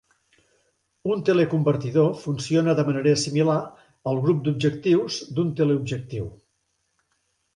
Un 1.15 1.19
teleconvertidor 1.27 2.09
funciona 2.21 2.73
de 2.79 2.85
manera 2.87 3.13
similar 3.25 3.59
al 4.13 4.23
"grup 4.23 4.41
d'objectius" 4.47 5.19
d'un 5.35 5.55
teleobjectiu. 5.61 6.25